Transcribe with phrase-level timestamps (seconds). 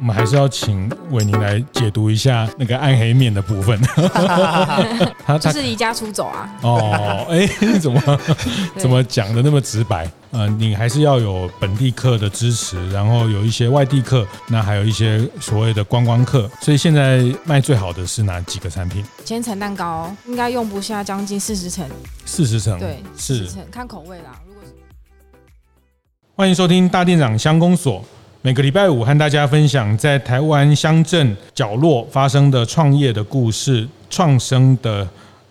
[0.00, 3.78] 我们还是要请伟宁来解读一下那个暗黑面的部分。
[5.26, 6.48] 他就是离家出走啊！
[6.62, 7.46] 哦，哎，
[7.78, 8.20] 怎么
[8.76, 10.08] 怎么讲的那么直白？
[10.30, 16.48] 呃，你还是要有本地客的支持，然后有一些外地客，那还有一些所谓的观光客。
[16.60, 19.04] 所以现在卖最好的是哪几个产品？
[19.24, 21.84] 千层蛋糕应该用不下将近四十层。
[22.24, 24.38] 四十层，对，是四十层，看口味啦。
[24.46, 24.70] 如果是
[26.36, 28.04] 欢迎收听大店长乡公所。
[28.40, 35.06] 每个礼拜五和大家分享在台湾乡镇角落发生的创业的故事、创生的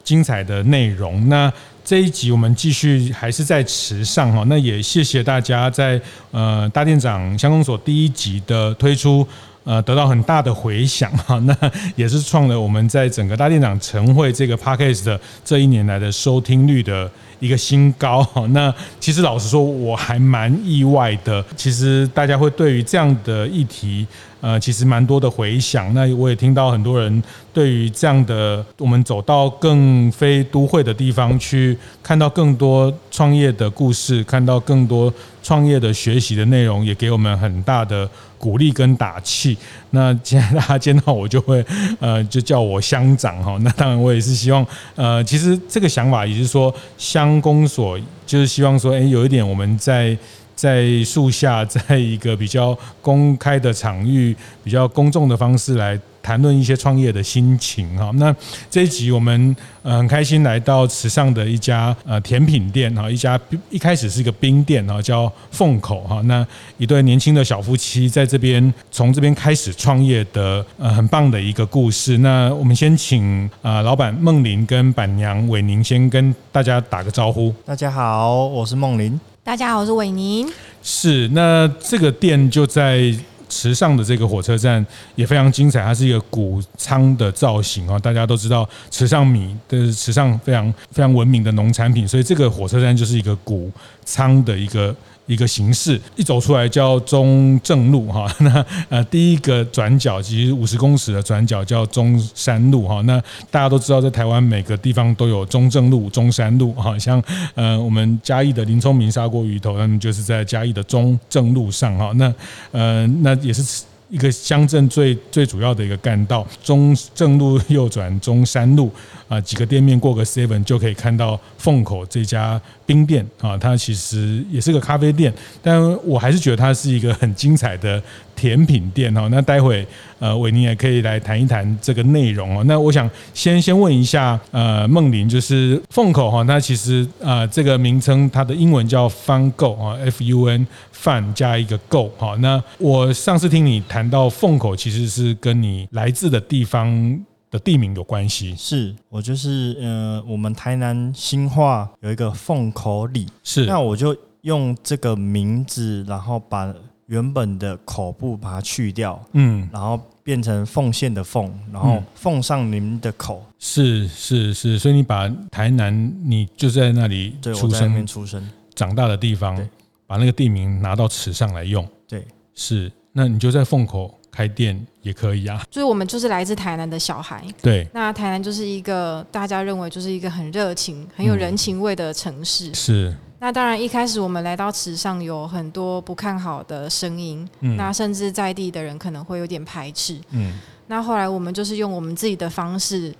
[0.06, 1.28] 精彩的内容。
[1.28, 1.52] 那
[1.84, 6.00] 这一集我们继续还是在池上哈，那也谢谢大家在
[6.32, 9.28] 呃大店长乡公所第一集的推出，
[9.66, 11.54] 呃得到很大的回响哈， 那
[11.98, 17.12] 也是创了我们在整个大店长晨会这个 Podcast 的这一年来的收听率的。
[17.40, 21.44] 一个新高， 那其实老实说，我还蛮意外的。
[21.56, 24.06] 其实大家会对于这样的议题，
[24.42, 25.94] 呃，其实蛮多的回响。
[25.94, 39.58] 那我也听到很多人对于这样的，我们走到更非都会的地方去，看到更多创业的故事，看到更多创业的学习的内容，也给我们很大的鼓励跟打气。
[39.90, 41.66] 那今天大家见到我就会，
[42.00, 43.58] 呃，就叫我乡长哈。
[43.62, 44.64] 那当然我也是希望，
[44.96, 50.16] 呃，其实这个想法也是说，乡公所就是希望说，哎，有一点我们在。
[50.58, 55.96] 在树下，在一个比较公开的场域、比较公众的方式来
[56.28, 58.12] 谈论一些创业的心情哈。
[58.16, 58.36] 那
[58.70, 66.22] 这一集我们呃很开心来到池上的一家呃甜品店哈，一家一开始是一个冰店哈，叫凤口哈。
[66.26, 66.46] 那
[66.78, 72.18] 一对年轻的小夫妻在这边从这边开始创业的呃很棒的一个故事。
[72.18, 77.56] 那我们先请啊老板梦琳跟板娘伟宁先跟大家打个招呼。
[77.66, 79.18] 大家好，我是梦琳。
[79.46, 80.46] 大家好，我是伟宁。
[80.84, 83.16] 是，那这个店就在
[83.50, 84.86] 池上的这个火车站，
[85.16, 85.84] 也非常精彩。
[85.84, 93.72] 它是一个谷仓的造型啊，大家都知道池上米的是池上非常非常文明的农产品，所以这个火车站就是一个谷
[94.06, 94.96] 仓的一个。
[95.28, 103.22] 一个形式，一走出来叫中正路哈， 那呃第一个转角其实五十公尺的转角叫中山路哈，那
[103.52, 107.22] 大家都知道在台湾每个地方都有中正路、中山路哈，像
[107.54, 112.34] 呃我们嘉义的林聪明砂锅鱼头，他们就是在嘉义的中正路上哈，那
[112.72, 113.84] 呃那也是。
[114.10, 118.92] 一个乡镇最最主要的一个干道，中正路右转中山路
[119.28, 128.02] 啊，几个店面过个 seven 就可以看到凤口这家冰店啊，它其实也是个咖啡店，但我还是觉得它是一个很精彩的
[128.38, 129.28] 甜品店哈。
[129.30, 129.86] 那待会
[130.20, 132.64] 呃伟宁也可以来谈一谈这个内容哦。
[132.64, 140.66] 那我想先先问一下呃梦玲，就是凤口哈，它其实呃这个名称它的英文叫 Fun Go 啊，F U N
[140.96, 142.38] Fun 加一个 Go 哈。
[142.40, 143.98] 那我上次听你谈。
[143.98, 147.20] 谈到凤口，其实是跟你来自的地方
[147.50, 148.54] 的地名有关系。
[148.56, 156.72] 是我就是呃，我们台南新化有一个凤口里，是那我就用这个名字，然后把
[157.08, 163.44] 原本的口部把它去掉，嗯，然后变成奉献的奉，然后奉上您的口。
[163.60, 169.58] 是是是，所以你把台南，你就在那里出生、出生、长大的地方，
[170.06, 171.88] 把那个地名拿到池上来用。
[172.08, 172.92] 对，是。
[173.14, 175.64] 那你就在凤口开店也可以啊。
[175.72, 177.44] 所以，我们就是来自台南的小孩。
[177.62, 177.88] 对。
[177.94, 182.72] 那台南就是一个大家认为就是一个很热情、很有人情味的城市。
[182.76, 183.16] 是。
[183.40, 187.48] 那当然，一开始我们来到池上，有很多不看好的声音。
[187.60, 187.76] 嗯。
[187.78, 190.20] 那甚至在地的人可能会有点排斥。
[190.32, 190.60] 嗯。
[190.88, 193.14] 那后来我们就是用我们自己的方式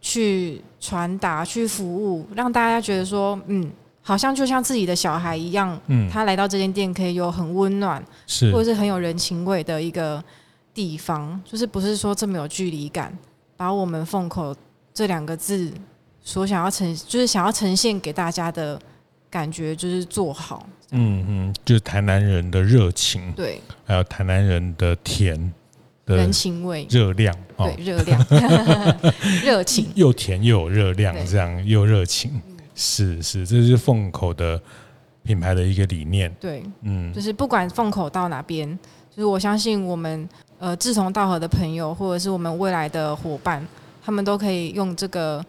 [0.00, 3.70] 去传达、去服务，让大家觉得说，嗯。
[4.06, 10.22] 好像就像自己的小孩一样，嗯，他来到这间店可以有很温暖，是或者是很有人情味的一个
[10.74, 13.16] 地方，就是不是说这么有距离感，
[13.56, 14.54] 把我们凤口
[14.92, 15.72] 这两个字
[16.22, 18.78] 所想要呈，就是想要呈现给大家的
[19.34, 25.52] 感觉，就是做好，嗯嗯，就是台南人的热情，对，还有台南人的甜
[26.06, 28.26] 的人情味、热量，对，热量、
[29.42, 32.40] 热情，又甜又有热量，这样又热情。
[32.76, 34.60] 是是，这是凤口的
[35.24, 36.32] 品牌的一个理念。
[36.40, 38.78] 对，嗯，就是不管凤口到哪边，
[39.10, 40.28] 就是我相信我们
[40.60, 43.66] 呃志同道合的朋友，或者是我们未来的伙伴，
[44.00, 45.44] 他们都可以用这个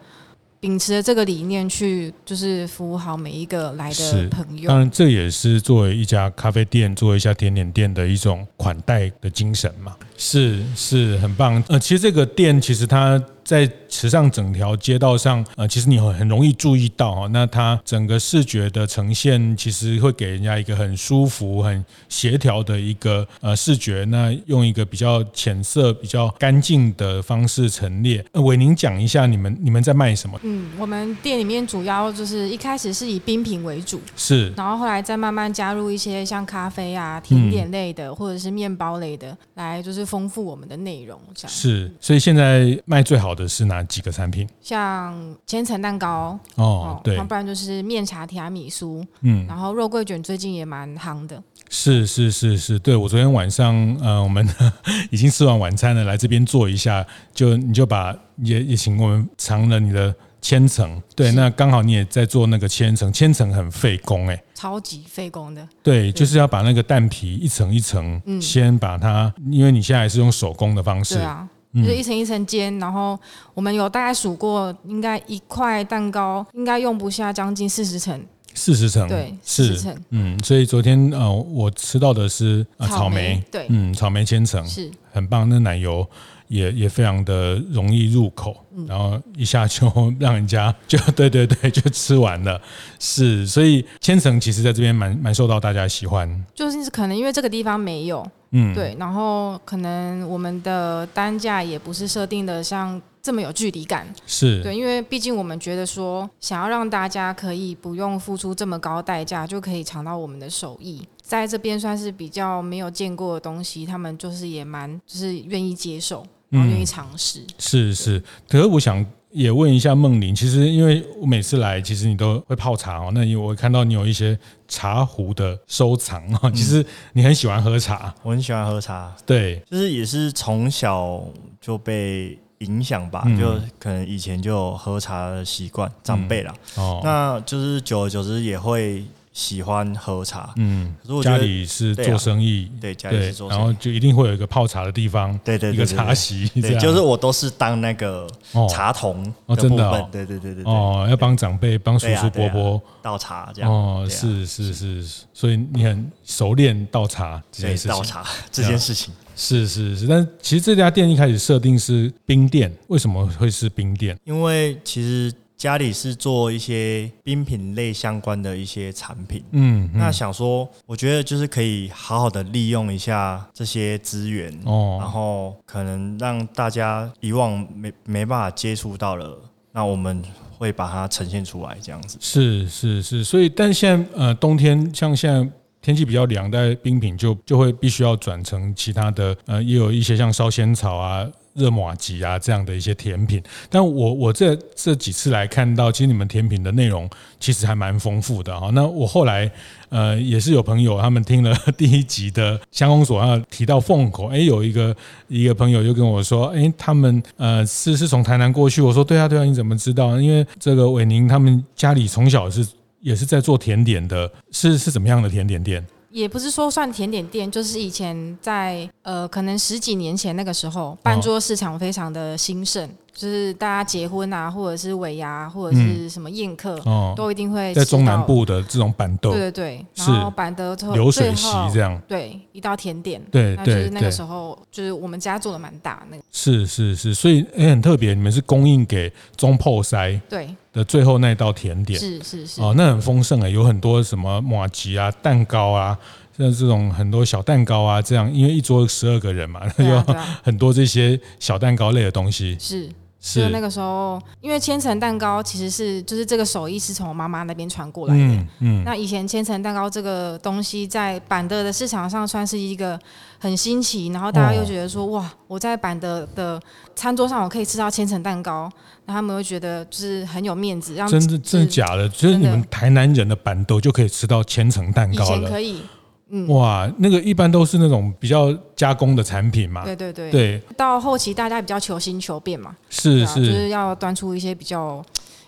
[0.66, 4.68] 秉持着这个理念去，就是服务好每一个来的朋友。
[4.68, 9.94] 当然，这也是作为一家咖啡店、作为一家甜点店的一种款待的精神嘛。
[10.16, 11.62] 是，是很棒。
[11.68, 13.22] 呃，其实这个店其实它。
[13.46, 24.04] 在池上整条街道上，呃，其实你很很容易注意到哈，那它整个视觉的呈现，其实会给人家一个很舒服、很协调的一个呃视觉。
[24.06, 28.24] 那用一个比较浅色、比较干净的方式陈列。
[28.32, 30.38] 呃，伟宁讲一下你们你们在卖什么？
[30.42, 41.16] 嗯，我们店里面主要就是一开始是以冰品为主，是，然后后来再慢慢加入一些像咖啡啊、甜点类的，或者是面包类的，来就是丰富我们的内容。
[41.32, 44.48] 这样是，所以现在卖最好的是哪几个产品？
[44.60, 45.14] 像
[45.46, 51.40] 千层蛋糕哦，对，不然就是面茶提拉米苏，嗯，然后肉桂卷最近也蛮夯的。
[51.68, 54.48] 是是是是，对，我昨天晚上呃，我们
[55.10, 57.04] 已经吃完晚餐了，来这边坐一下，
[57.34, 71.48] 就你就把也也请我们尝了你的千层，对，那刚好你也在做那个千层，千层很费工哎，超级费工的，对，就是要把那个蛋皮一层一层，嗯，先把它，因为你现在还是用手工的方式，对啊。
[71.82, 73.18] 就是一层一层煎，然后
[73.54, 78.20] 我们有大概数过，应该一块蛋糕应该用不下将近四十层。
[78.58, 86.08] 四十层，对，四十层，嗯，所以昨天呃，我吃到的是呃草莓，对，嗯，草莓千层是很棒，那奶油
[86.48, 88.56] 也也非常的容易入口，
[88.88, 89.86] 然后一下就
[90.18, 92.58] 让人家就对对对就吃完了，
[92.98, 98.26] 是，所以千层其实在这边蛮蛮受到大家喜欢，就是可能因为这个地方没有。
[98.50, 104.62] 嗯，对，然后可能我们的单价也不是设定的像这么有距离感，是。
[104.62, 119.04] 对，因为毕竟我们觉得说，想要让大家可以不用付出这么高代价就可以尝到我们的手艺，在这边算是比较没有见过的东西，他们就是也蛮就是愿意接受，然后愿意尝试，嗯、是是，可是我想。
[119.30, 123.10] 也问一下梦玲，其实因为我每次来，其实你都会泡茶哦。
[123.14, 131.22] 那因为我看到你有一些茶壶的收藏啊，其实你很喜欢喝茶，我很喜欢喝茶，对，就是也是从小
[131.60, 139.04] 就被影响吧，嗯、就可能以前就有喝茶的习惯，长辈啦，嗯、哦，那就是久而久之也会。
[139.36, 148.26] 喜欢喝茶，嗯，可是我家里是做生意，对，家里是做生意，然后就一定会有一个泡茶的地方，对对，一个茶席，对，就是我都是当那个
[148.70, 152.82] 茶童哦，真的，对对对对哦，要帮长辈、帮叔叔伯伯。
[153.02, 155.04] 倒茶这样，哦，是是是，
[155.34, 164.18] 所以你很熟练倒茶这件事情，倒茶 这件事情，是是是，但其实这家店一开始设定是冰店，为什么会是冰店？
[164.24, 165.30] 因为其实。
[165.56, 179.38] 家里是做一些冰品类相关的一些产品，嗯，嗯，那想说，我觉得就是可以好好的利用一下这些资源，哦，然后可能让大家以往没没办法接触到了，
[179.72, 180.22] 那我们
[180.58, 182.18] 会把它呈现出来，这样子。
[182.20, 185.50] 是是是，所以，但现在呃，冬天像现在
[185.80, 191.26] 天气比较凉，但冰品就就会必须要转成其他的，呃，也有一些像烧仙草啊。
[191.56, 197.08] 热玛吉啊，这样的一些甜品，但我我这这几次来看到，其实你们甜品的内容
[197.40, 198.70] 其实还蛮丰富的哈。
[198.74, 199.50] 那我后来
[199.88, 204.94] 呃也是有朋友他们听了 第一集的乡公所，要提到凤口，哎，有一个
[205.28, 210.20] 一个朋友就跟我说，哎，他们呃是是从台南过去，我说对啊对啊，你怎么知道？
[210.20, 212.66] 因为这个伟宁他们家里从小是
[213.00, 215.84] 也是在做甜点的，是是怎么样的甜点店？
[216.10, 222.88] 也不是说算甜点店，就是以前在呃，可能十几年前那个时候，办桌市场非常的兴盛。
[223.16, 229.30] 就是大家结婚啊，或者是尾牙，或者是什么宴客，嗯、都一定会在中南部的这种板豆。
[229.30, 231.98] 对对对，然后板豆之后流水席这样。
[232.06, 233.18] 对，一道甜点。
[233.32, 236.22] 对对，就是那个时候，就是我们家做的蛮大那个。
[236.30, 241.98] 是是是，所以也很特别，你们是供应给中破塞对的最后那一道甜点。
[241.98, 242.60] 是是是。
[242.60, 245.98] 哦，那很丰盛啊，有很多什么马吉啊、蛋糕啊，
[246.36, 252.56] 像这种很多小蛋糕啊，这样，因为一桌十二个人嘛， 有、啊啊、很多这些小蛋糕类的东西。
[252.60, 252.88] 是。
[253.28, 258.20] 是那个时候，因为千层蛋糕其实是就是这个手艺是从我妈妈那边传过来的。
[258.20, 262.96] 嗯，嗯，那以前千层蛋糕这个东西在板德的市场上算是一个
[263.40, 266.60] 很新奇，然后大家又觉得说、哦、哇，我在板德的
[266.94, 268.70] 餐桌上我可以吃到千层蛋糕，
[269.06, 270.94] 那他们又觉得就是很有面子。
[270.94, 272.08] 让真的真的假的？
[272.08, 275.36] 就是你们台南人的板豆就可以吃到千层蛋糕了？
[275.36, 275.82] 以前可以。
[276.30, 279.84] 嗯，哇，那个一般都是那种比较加工的产品嘛。
[279.84, 280.30] 对对对。
[280.30, 280.62] 对。
[280.76, 282.76] 到后期大家比较求新求变嘛。
[282.90, 283.34] 是是。
[283.36, 285.04] 就是要端出一些比较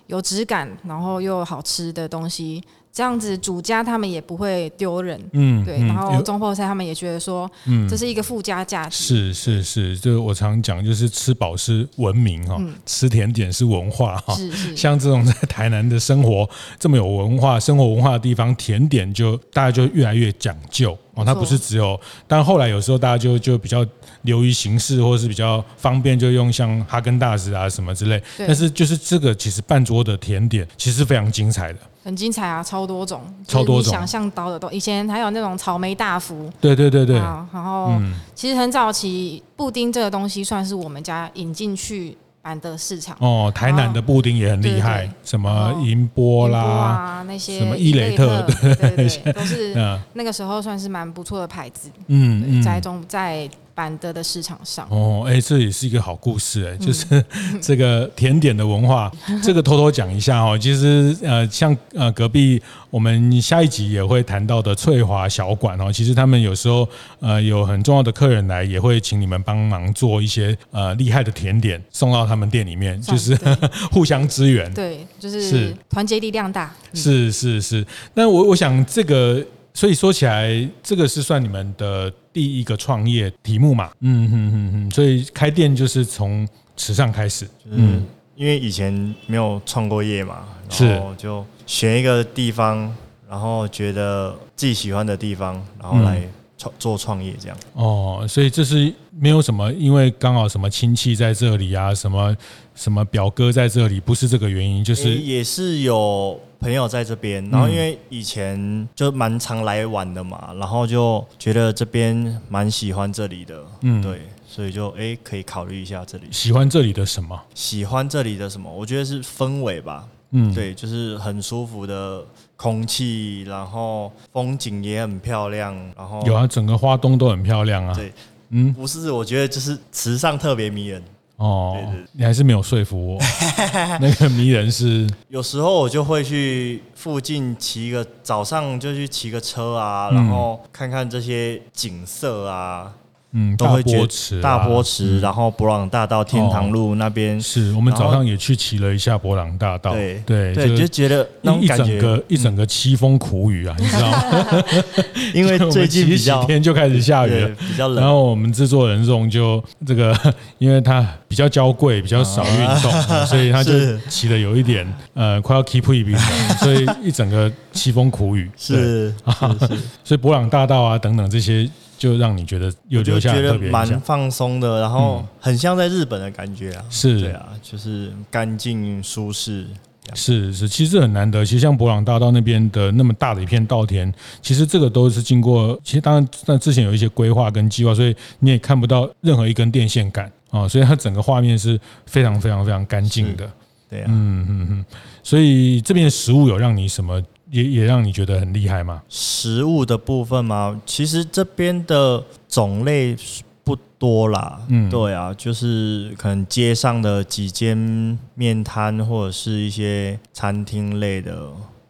[0.07, 2.63] 有质感，然后又好吃的东西，
[2.99, 5.79] 这样子主家他们也不会丢人，嗯，对。
[5.87, 9.33] 然后中后菜他们也觉得说，嗯，这是一个附加价值。
[9.33, 14.35] 是是是，就我常讲，就是吃饱是文明哈，吃甜点是文化哈。
[14.35, 14.77] 是是。
[14.77, 21.25] 像这种在台南的生活这么有文化、生活文化的地方，甜点就大家就越来越讲究哦。
[21.25, 23.85] 它不是只有，但后来有时候大家就就比较
[24.23, 28.23] 流于形式，或者是比较方便，就用像哈根达斯啊什么之类。
[28.39, 31.79] 但是就是这个其实半桌的甜点其实非常精彩的。
[32.05, 34.71] 很精彩啊，超多种，超多种，想象到的都。
[34.71, 37.17] 以前还有那种草莓大福，对对对对。
[37.17, 37.93] 然后，
[38.35, 42.17] 其实很早期布丁这个东西算是我们家引进去
[42.49, 43.15] 板德市场。
[43.21, 49.75] 哦，台南的布丁也很厉害，什么银波啦，那些什么伊雷特，对对对，都是
[50.15, 51.91] 那个时候算是蛮不错的牌子。
[52.07, 53.47] 嗯，在中在。
[53.79, 57.25] 板德的市场上哦，哎，这也是一个好故事哎，就是
[57.63, 59.09] 这个甜点的文化，
[59.41, 60.59] 这个偷偷讲一下哦。
[60.59, 66.89] 其实呃，像呃隔壁我们下一集也会谈到的翠华小馆哦，其实他们有时候
[67.21, 73.39] 呃有很重要的客人来，也会请你们帮忙做一些呃厉害的甜点送到他们店里面，就是
[73.93, 77.87] 互相支援，对，就是团结力量大，是是是。
[78.15, 79.41] 那我我想这个。
[79.75, 83.91] 所以说起来，这个是算你们的第一个创业题目嘛？
[83.99, 84.91] 嗯哼哼哼。
[84.93, 88.93] 所以开店就是从慈善开始，嗯，因为以前
[89.27, 92.95] 没有创过业嘛，然后就选一个地方，
[93.29, 96.23] 然后觉得自己喜欢的地方，然后来
[96.57, 97.59] 创做创业这样。
[97.73, 102.37] 哦，所以这是没有什么，因为刚好什么亲戚在这里啊，什么
[102.77, 106.41] 什么表哥在这里，不是这个原因，就是也是有。
[106.61, 116.25] 朋友在这边，然后因为以前就蛮常来玩的嘛，然后就觉得这边蛮喜欢这里的，嗯，对，所以就哎可以考虑一下这里。
[116.33, 117.41] 喜欢这里的什么？
[117.55, 118.69] 喜欢这里的什么？
[118.71, 122.25] 我觉得是氛围吧，嗯，对，就是很舒服的
[122.57, 127.95] 空气，然后风景也很漂亮，然后有啊，整个花东都很漂亮啊。
[127.95, 128.13] 对，
[128.51, 131.03] 嗯，不是，我觉得就是池上特别迷人。
[131.39, 133.21] 哦，对对对，你还是没有说服我。
[134.01, 142.93] 那个迷人是，有时候我就会去附近骑个，早上就去骑个车啊，然后看看这些景色啊。
[143.39, 151.25] 嗯，大波池，大波池，然后博朗大道天堂路那边，是我们早上也去骑了一下博朗大道，对对对，就觉得
[151.61, 154.65] 一整个一整个凄风苦雨啊，你知道吗？
[155.33, 157.97] 因为最近几天就开始下雨了，比较冷。
[158.03, 160.13] 然后我们制作人这种就这个，
[160.59, 162.91] 因为他比较娇贵，比较少运动，
[163.27, 163.73] 所以他就
[164.09, 169.15] 骑的有一点呃快要 keep up 所以一整个凄风苦雨是，
[170.03, 171.71] 所以博朗大道啊等等这些。
[171.99, 176.85] 就让你觉得有留下特别蛮放松的，然后很像在日本的感觉啊。
[176.89, 179.67] 是，对啊，就是干净舒适。
[180.15, 181.45] 是是，其实很难得。
[181.45, 185.79] 其实像博朗大道那边的那么大的一片稻田，其实这个都是经过。
[185.85, 190.67] 其实当然，那之前有一些规划跟计划，所以你也看不到任何一根电线杆啊。
[190.67, 193.51] 所以它整个画面是非常非常非常干净的。
[193.91, 194.85] 对啊，嗯嗯嗯。
[195.23, 197.23] 所以这边的食物有让你什么？
[197.51, 199.03] 也也让你觉得很厉害吗？
[199.09, 200.81] 食物的部分吗？
[200.85, 203.17] 其实这边的种类
[203.65, 204.61] 不多啦。
[204.69, 211.33] 嗯，对啊，就是可能街上的几间面摊或者是一些餐厅类的，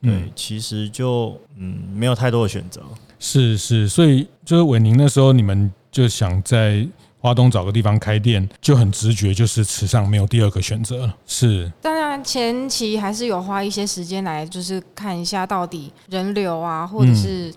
[0.03, 2.81] 对，嗯、其实就嗯没有太多的选择。
[3.19, 6.87] 是是，所以就是伟宁那时候你们就想在。
[7.21, 11.15] 花东找个地方开店就很直觉，就是池上没有第二个选择了。
[11.27, 17.53] 是，当然前期还是有花一些时间来，就是看一下到底人流啊，或者是。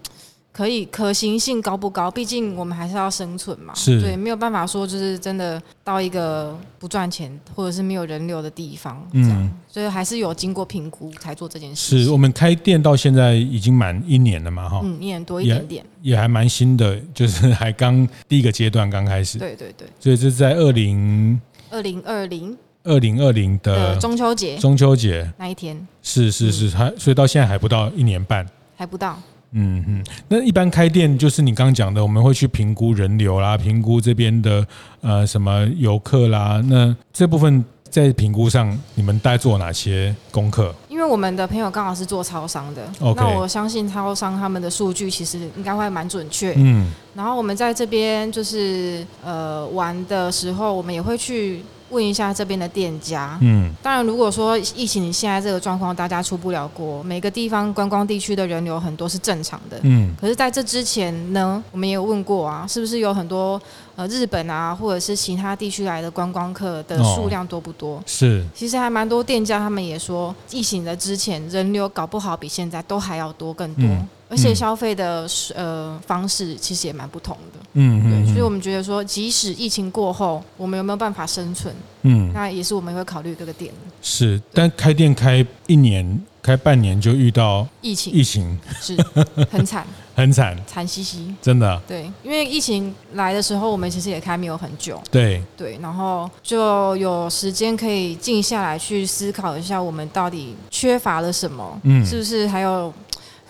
[0.52, 2.12] 可以可行性高不高？
[2.12, 3.74] 毕竟我们还是要生存嘛。
[3.74, 12.04] 是，对，没有办法说就是真的到一个不赚钱或者是没有人流的地方，这样，嗯，所以还是有经过评估才做这件事。
[12.04, 14.68] 是我们开店到现在已经满一年了嘛？
[14.68, 19.38] 哈，嗯，一年多一点点，也，也还蛮新的，就是还刚第一个阶段刚开始。
[19.38, 21.40] 对对对，所以这是在二零
[21.70, 25.88] 二零二零二零二零的中秋节，中秋节那一天。
[26.02, 29.18] 是是是，还所以到现在还不到一年半，还不到。
[29.54, 34.66] 嗯嗯，那一般开店就是你刚刚讲的，我们会去评估人流啦，评估这边的
[35.02, 36.62] 呃什么游客啦。
[36.68, 40.74] 那这部分在评估上，你们大概做哪些功课？
[40.88, 43.16] 因为我们的朋友刚好是做超商的，Okay.
[43.16, 46.54] 那我相信超商他们的数据其实应该会蛮准确。
[46.56, 51.62] 嗯，然后我们在这边就是呃玩的时候，我们也会去。
[51.92, 63.62] 问一下这边的店家，嗯，当然，如果说疫情现在这个状况，大家出不了国，每个地方观光地区的人流很多是正常的，嗯，可是在这之前呢，我们也有问过啊，是不是有很多
[63.96, 67.98] 呃日本啊，或者是其他地区来的观光客的数量多不多？
[67.98, 73.86] 哦、是，其实还蛮多店家他们也说，疫情的之前人流搞不好比现在都还要多更多。
[73.86, 81.76] 嗯而且消费的呃方式其实也蛮不同的，嗯，对，所以我们觉得说，即使疫情过后，我们有没有办法生存？
[82.04, 83.74] 嗯，那也是我们会考虑这个点。
[84.02, 88.96] 是，但开店开一年、开半年就遇到疫情，疫情是
[89.52, 89.86] 很惨，
[90.16, 91.82] 很惨，惨兮兮，真的。
[91.86, 101.80] 对，因为疫情来的时候，我们其实也开没有很久，对对，然后就有时间可以静下来去思考一下，我们到底缺乏了什么？
[101.84, 102.92] 嗯，是不是还有？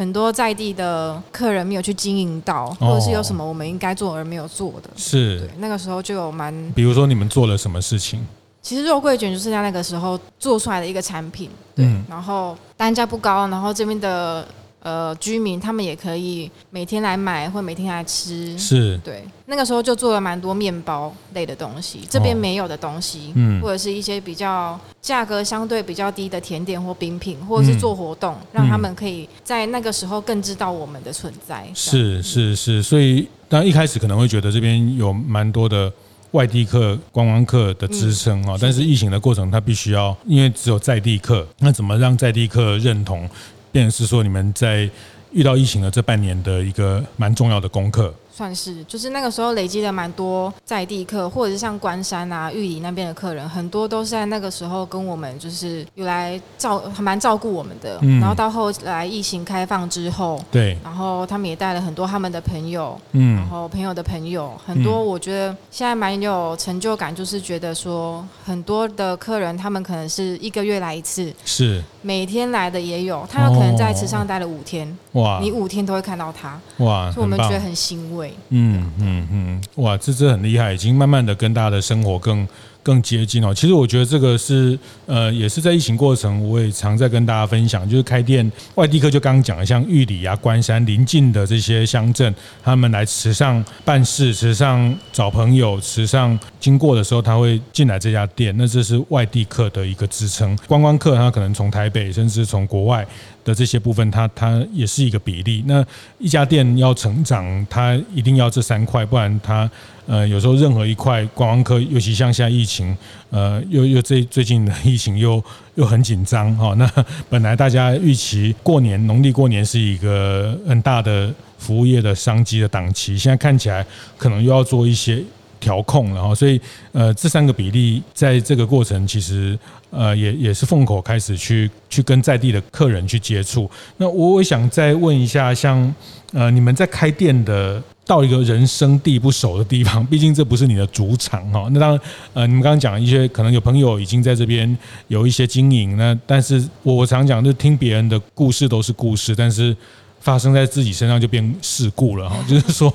[0.02, 5.50] 很多在地的客人没有去经营到，或者是有什么我们应该做而没有做的，是对。
[5.60, 8.20] 那个时候就有蛮，比如说你们做了什么事情？
[8.64, 11.86] 其实肉桂卷就是在那个时候做出来的一个产品，对。
[11.86, 14.44] 嗯、然后单价不高，然后这边的。
[14.82, 18.58] 呃，居民他们也可以每天来买，或每天来吃。
[18.58, 31.68] 是，对，那个时候就做了蛮多面包类的东西，这边没有的东西，嗯，或者是一些比较价格相对比较低的甜点或冰品，或者是做活动，让他们可以在那个时候更知道我们的存在。
[31.76, 35.94] 是是是，所以当一开始可能会觉得这边有蛮多的
[36.32, 43.30] 外地客、观光客的支撑啊，但是疫情的过程，它必须要因为只有在地客，那怎么让在地客认同？
[43.72, 44.90] 变成是说，你们在
[45.32, 48.14] 遇到疫情的这半年的一个蛮重要的功课。
[48.32, 58.00] 算是，就是那个时候累积了蛮多在地客，或者是像关山啊、玉里那边的客人，很多都是在那个时候跟我们就是有来照，还蛮照顾我们的。
[58.02, 58.20] 嗯。
[58.20, 60.78] 然后到后来疫情开放之后，对。
[60.84, 63.36] 然后他们也带了很多他们的朋友，嗯。
[63.36, 71.84] 然后朋友的朋友，很多我觉得现在蛮有成就感，就是觉得说很多的客人他们可能是一个月来一次，是。
[72.02, 75.40] 每天来的也有，他有可能在池上待了五天，哇！
[75.40, 77.12] 你五天都会看到他，哇！
[77.12, 78.21] 所以我们觉得很欣慰。
[78.50, 82.48] 嗯嗯嗯，哇，这这很厉害，已经慢慢的跟大家的生活更
[82.84, 83.54] 更接近哦。
[83.54, 100.58] 其实我觉得这个是呃，也是在疫情过程，我也常在跟大家分享，就是开店外地客就刚刚讲的，像玉里啊、关山邻近的这些乡镇，他们来池上办事、池上找朋友、池上经过的时候，他会进来这家店，那这是外地客的一个支撑。
[100.68, 103.06] 观光客他可能从台北，甚至从国外。
[103.44, 105.64] 的这些部分，它它也是一个比例。
[105.68, 105.86] 那
[106.20, 109.70] 一家店要成长，它一定要这三块，不然它
[110.06, 112.96] 呃有时候任何一块观光客，尤其像现在疫情，
[113.30, 115.44] 呃又又最最近的疫情又
[115.76, 116.74] 又很紧张哈。
[116.76, 116.90] 那
[117.30, 123.86] 本来大家预期过年农历过年是一个很大的服务业的商机的档期，现在看起来
[124.18, 125.24] 可能又要做一些。
[125.62, 126.60] 调控，然后所以
[126.92, 129.58] 呃，这三个比例在这个过程其实
[129.92, 133.70] 呃也也是凤口开始去去跟在地的客人去接触。
[133.96, 135.96] 那我我想再问一下，像
[136.34, 141.70] 呃你们在开店的到一个人生地不熟的地方，毕竟这不是你的主场哈。
[141.72, 142.00] 那当然
[142.34, 149.74] 呃你们刚刚讲一些可能有朋友已经在这边有一些经营，那但是我我常讲就听别人的故事都是故事，但是。
[150.22, 152.94] 发生在自己身上就变事故了哈，就是说，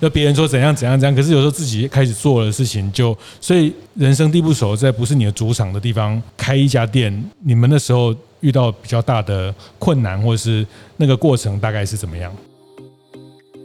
[0.00, 10.66] 要别人说怎样怎样怎样，可是有时候自己开始做的事情就，所以人生地不熟，在不是你的主场的地方开一家店，你们那时候遇到比较大的困难，或者是
[10.98, 12.32] 那个过程大概是怎么样？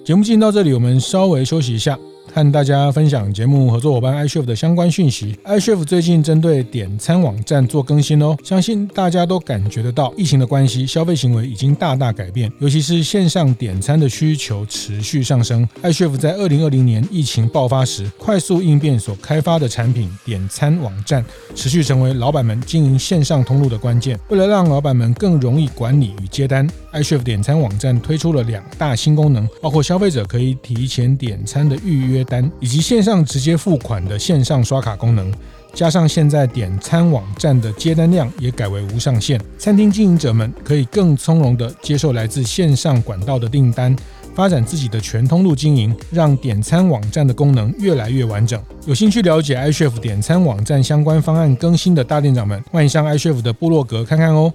[0.06, 1.98] 节目进行到这里，我们稍微休息一下。
[2.34, 5.38] 和大家分享节目合作伙伴 iChef 的相关讯息。
[5.46, 15.68] iChef 最近针对点餐网站做更新哦，相信大家都感觉得到，疫情的关系，消费行为已经大大改变，尤其是线上点餐的需求持续上升。
[15.84, 24.20] iChef 在二零二零年疫情爆发时，快速应变所开发的产品点餐网站，持续成为老板们经营线上通路的关键。
[24.30, 35.34] 为了让老板们更容易管理与接单，iChef 点餐网站推出了两大新功能，包括消费者可以提前点餐的预约单以及线上直接付款的线上刷卡功能，
[35.74, 43.96] 加上现在点餐网站的接单量也改为无上限，餐厅经营者们可以更从容地接受来自线上管道的订单，
[44.36, 48.62] 发展自己的全通路经营，让点餐网站的功能越来越完整。
[48.86, 54.54] 有兴趣了解 iChef 点餐网站相关方案更新的大店长们，欢迎上 iChef 的部落格看看哦。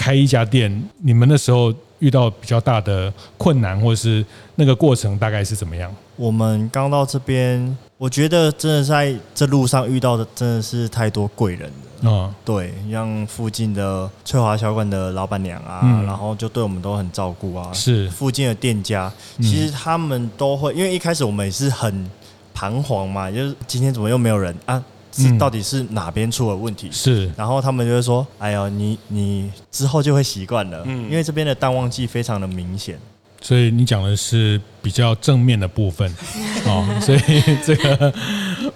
[0.00, 5.94] 开一家店，你们那时候遇到比较大的困难，或是那个过程大概是怎么样？
[6.16, 12.10] 我们刚到这边，我觉得真的在这路上遇到的真的是太多贵人了。
[12.10, 17.70] 嗯，对，像附近的翠华小馆的老板娘啊，嗯、然后就对我们都很照顾啊。
[17.74, 22.10] 是附近的店家，其实他们都会，因为一开始我们也是很
[22.54, 24.82] 彷徨嘛，就是今天怎么又没有人啊？
[25.12, 26.90] 是到底是哪边出了问题？
[26.90, 32.98] 是，然后他们就会说：“哎呀，你你之后就会习惯了，嗯，因为这边的淡旺季非常的明显。”
[33.40, 36.12] 所以你讲的是比较正面的部分
[36.66, 38.12] 哦，所以这个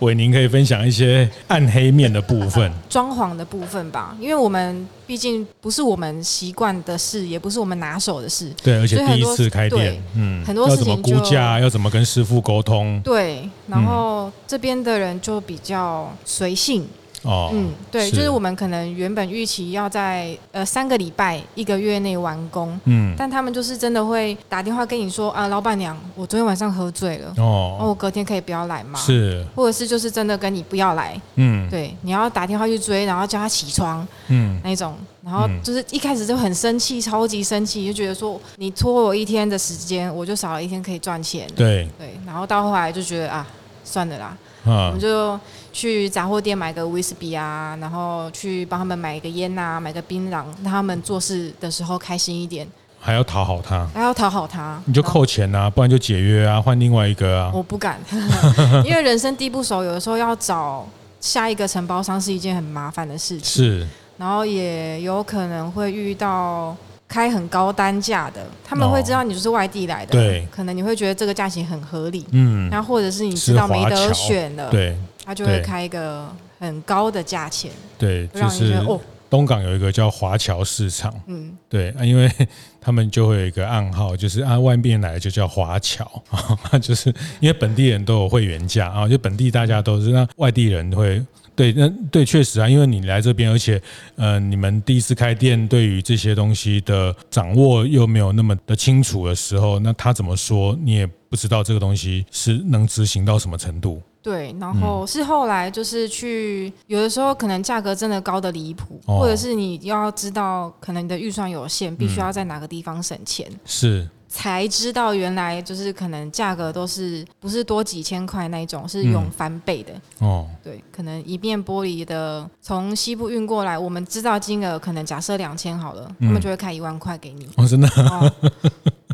[0.01, 16.87] 伟宁可以分享一些暗黑面的部分， 装潢的部分吧，因为我们毕竟不是我们习惯的事，也不是我们拿手的事，对，而且第一次开店，嗯，很多事情要怎么估价，要怎么跟师傅沟通，对，然后这边的人就比较随性。
[17.25, 18.17] 哦，嗯，对，是。
[18.17, 28.99] 就是我们可能原本预期要在呃三个礼拜一个月内完工，嗯，但他们就是真的会打电话跟你说啊，老板娘，我昨天晚上喝醉了，哦，我隔天可以不要来吗？
[28.99, 43.47] 是，或者是就是真的跟你不要来，嗯，对，你要打电话去追，然后叫他起床，嗯，那种，然后就是一开始就很生气，超级生气，就觉得说你拖我一天的时间，我就少了一天可以赚钱，对，对，然后到后来就觉得啊，
[43.83, 45.41] 算了啦，啊，我们就。
[45.75, 52.67] 去杂货店买个威士忌啊，然后去帮他们买一个烟啊，买个槟榔，让他们做事的时候开心一点。
[53.01, 57.51] 还要讨好他，还要讨好他，你就扣钱啊，不然就解约啊，换另外一个啊。
[57.53, 58.01] 我不敢，
[58.87, 60.89] 因为人生地不熟，有的时候要找
[61.21, 63.45] 下一个承包商是一件很麻烦的事情。
[63.45, 66.75] 是，然后也有可能会遇到
[67.07, 74.97] 开很高单价的，他们会知道你就是外地来的，对，可能你会觉得这个价钱很合理，嗯，然后或者是你知道没得选了，对。
[75.25, 79.01] 他就会开一个很高的价钱，对，就是哦。
[79.31, 82.31] 东港有一个叫华侨市场，嗯，对啊，因为
[82.81, 86.05] 他们就会有一个暗号，就是啊，外面来的就叫华侨。
[86.71, 91.21] 啊，就是因为本地人都有会员价啊，就本地大家都是，那外地人会
[91.57, 93.81] 对，那对，确实啊，因为你来这边，而且
[94.15, 104.01] 呃，你们第一次开店，对于这些东西的掌握又没有那么的清楚的时候，那他怎么说，你也不知道这个东西是能执行到什么程度。
[104.25, 114.09] 对，然后是后来就是去，有的时候可能价格真的高得离谱，哦、或者是你要知道，可能你的预算有限，必须要在哪个地方省钱，嗯、是。
[114.27, 120.47] 才知道原来就是可能价格都是不是多几千块那一种，是用翻倍的、嗯、哦。
[120.61, 127.49] 对，可能一面玻璃的从西部运过来，我们知道金额可能假设两千好了，嗯、他们就会开一万块给你。
[127.57, 127.89] 哦，真的。
[128.11, 128.33] 哦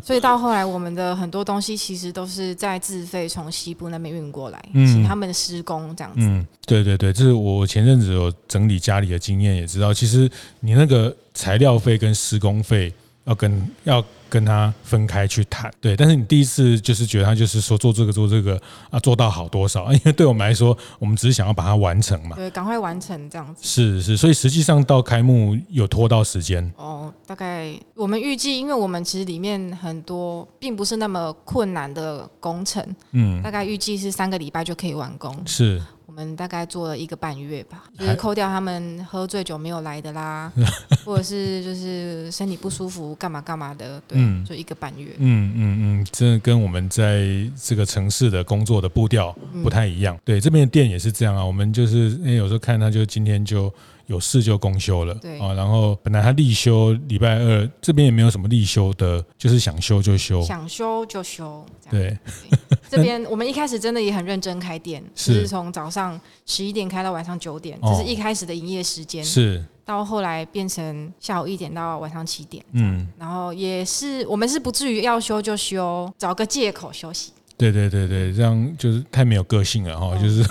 [0.03, 6.19] 所以到后来，我们的很多东西其实都是在自费从西部那边运过来，嗯、请他们施工这样子。
[6.21, 12.93] 嗯，对对对，这是我前阵子有整理家里的经验，也知道，其实你那个材料费跟施工费
[13.25, 14.03] 要跟要。
[14.31, 19.91] 跟他分开去谈，对，但是你第一次就是觉得他就是说做这个做这个啊，做到好多少？
[19.91, 23.61] 因为对我们来说，我们只是想要把它完成嘛，对，赶快完成这样子。
[23.61, 35.37] 是是，所以实际上到开幕有拖到时间哦，大概我们预计，因为我们其实里面很多并不是那么困难的工程，嗯，大概预计是三个礼拜就可以完工。
[35.45, 35.81] 是。
[36.11, 40.51] 我们大概做了一个半月吧，就是扣掉他们喝醉酒没有来的啦，
[41.05, 45.15] 或者是就是身体不舒服干嘛干嘛的，对，嗯、就一个半月。
[45.19, 50.13] 嗯嗯嗯，这跟我们在这个城市的工作的步调不太一样。
[50.17, 53.73] 嗯、对，这边的店也是这样啊，我们就是因为有时候看他就今天就。
[54.07, 55.39] 有事就公休了，对。
[55.39, 61.65] 啊，然后本来他立休礼拜二，这边也没有什么立休的，就是想休就休，想休就休。
[61.89, 62.17] 对，
[62.89, 69.63] 这边我们一开始真的也很认真开店， 是从早上十一点开到晚上九点，这是一开始的营业时间，是。
[69.83, 77.33] 到后来变成下午一点到晚上七点，嗯，然后也是我们是不至于要休就休，找个借口休息。
[77.57, 80.43] 对对对对，这样就是太没有个性了哈，就是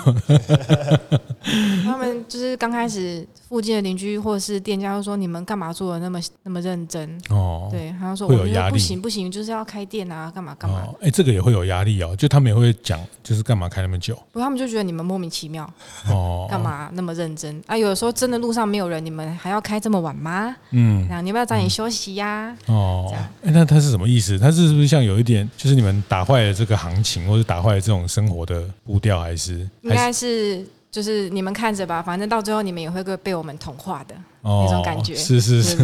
[1.83, 7.67] 他们就是刚开始附近的邻居或者是店家会说，你们干嘛做的那么那么认真哦？
[7.69, 10.87] 对，他说会有压力，不行不行，就是要开店啊，干嘛干嘛？
[11.01, 14.17] 哎，这个也会有压力哦，就他们也会讲，就是干嘛开那么久？
[14.31, 15.69] 不，他们就觉得你们莫名其妙
[16.07, 17.75] 哦，干嘛那么认真啊？
[17.75, 20.55] 有的时候真的路上没有人，你们还要开这么晚吗？
[20.69, 22.55] 嗯，那你要不要早点休息呀？
[22.67, 24.39] 哦，哎，那他是什么意思？
[24.39, 27.03] 他是是不是像有一点，就是你们打坏了这个行？
[27.03, 35.15] 情，或者打坏了这种生活的步调，还是应该是就是你们看着吧，反正到最后你们也会被我们同化的那种感觉。
[35.15, 35.77] 是是是。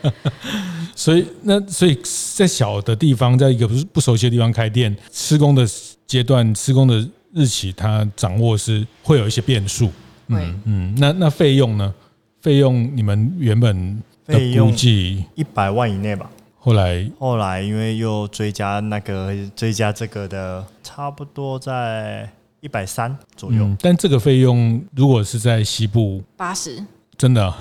[0.96, 1.98] 所以那所以
[2.34, 5.66] 在小的地方，在一个不不熟悉的地方开店，施工的
[6.06, 9.90] 阶段、施工的日期，它掌握是会有一些变数。
[10.26, 10.94] 嗯嗯。
[10.98, 11.94] 那那费用呢？
[12.42, 16.30] 费用你们原本的估计一百万以内吧。
[16.58, 23.64] 后来，后来因为又追加那个追加这个的，差不多在一百三左右。
[23.64, 26.82] 嗯，但这个费用如果是在西部，八十，
[27.16, 27.54] 真的，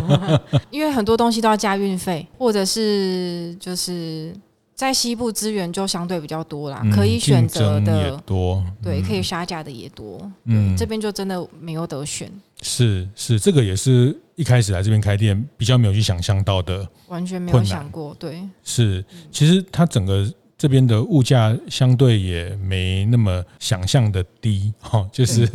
[0.70, 4.34] 因为很多东西都要加运费，或者是就是
[4.74, 12.30] 在西部资源就相对比较多啦，可以选择的也多，对，可以杀价的也多，嗯，这边就真的没有得选。
[12.62, 20.30] 是是，这个也是一开始来这边开店比较没有去想象到的，完全没有想过，对，是，其实它整个。
[20.58, 25.46] 这边的物价相对也没那么想象的低 哈，就是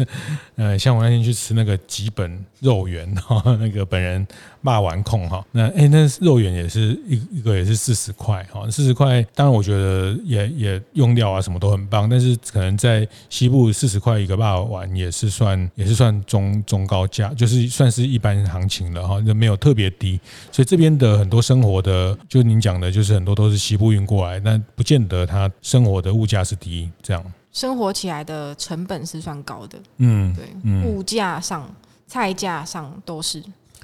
[0.56, 4.26] 呃，像我那天去吃那个吉本肉圆哈，那个本人
[4.62, 20.20] 骂完控哈，那哎那肉圆也是一一个也是四十块哈，四十块，当然我觉得也也用料啊什么都很棒，但是可能在西部四十块一个霸碗也是算也是算中中高价，就是算是一般行情了哈，那没有特别低，
[20.52, 24.84] 所以这边的很多生活的，就您讲的，就是很多都是西部运过来，那不。
[24.92, 27.34] 见得它生活的物价是低，这样。
[27.54, 29.80] 生活起来的成本是算高的。
[30.00, 30.46] 嗯，对，
[30.84, 31.74] 物价上、
[32.06, 33.42] 菜价上都是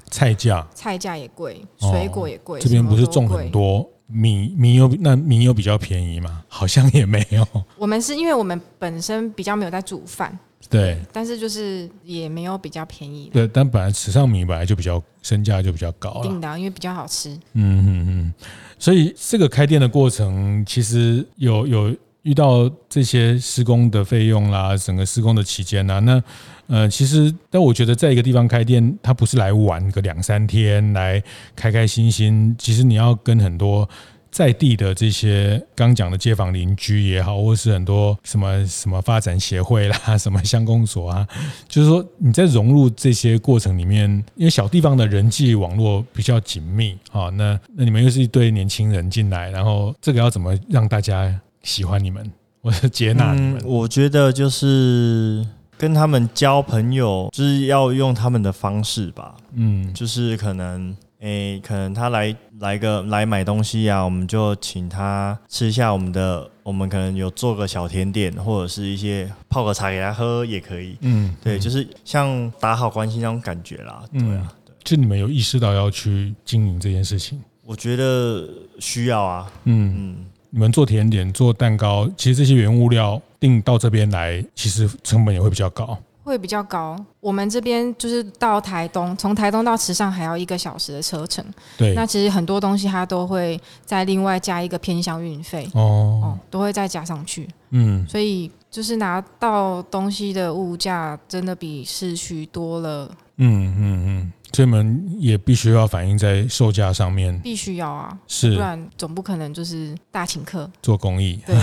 [0.08, 2.60] 菜价，菜价也贵，水果也贵。
[2.60, 6.42] 这边不是种很多米，米有那米有比较便宜吗？
[6.48, 7.46] 好像也没有。
[7.76, 10.36] 我们是因为我们本身比较没有在煮饭。
[10.68, 13.30] 对，但是就是也没有比较便宜。
[13.32, 17.30] 对，但本来池上米本来就比较身价就比较高了，定的，因为比较好吃。
[17.52, 18.34] 嗯嗯嗯，
[18.76, 21.96] 所以这个开店的过程，其实有有
[22.28, 26.22] 遇到这些施工的费用啦，整个施工的期间呢，那
[26.66, 31.22] 呃，其实但我觉得在一个地方开店，它不是来玩个两三天，来
[31.56, 32.54] 开开心心。
[32.58, 33.88] 其实你要跟很多。
[34.30, 41.26] 在地的这些刚讲的街坊邻居也好，或是很多什么什么发展协会啦， 什么乡公所啊，
[41.66, 52.30] 就是说你在融入这些过程里面，因为小地方的人际网络比较紧密啊，那那你们又是一堆年轻人进来，然后这个要怎么让大家喜欢你们，
[52.62, 53.58] 或者接纳你们？
[53.58, 60.96] 嗯，我觉得就是跟他们交朋友，就是要用他们的方式吧，嗯，就是可能。
[61.20, 70.96] 诶、欸，可能他来来个来买东西啊，我们就请他吃一下我们的，我们可能有做个小甜点，或者是一些泡个茶给他喝也可以。
[71.00, 74.00] 嗯，对，就是像打好关系那种感觉啦。
[74.12, 77.40] 对啊，对，就你们有意识到要去经营这件事情？
[77.64, 79.50] 我觉得需要啊。
[79.64, 85.98] 嗯嗯，你们做甜点、做蛋糕，其实这些原物料订到这边来，其实成本也会比较高。
[86.24, 91.42] 会比较高，我们这边就是到台东，从台东到池上还要一个小时的车程。
[91.78, 95.80] 对，那其实很多东西它都会再另外加一个偏向运费哦，
[96.22, 97.48] 哦，都会再加上去。
[97.70, 103.10] 嗯，所以就是拿到东西的物价真的比市区多了。
[103.38, 104.32] 嗯嗯嗯。
[104.52, 111.38] 所以我们也必须要反映在售价上面，必须要啊，是，不然总不可能就是大请客做公益。
[111.46, 111.56] 对，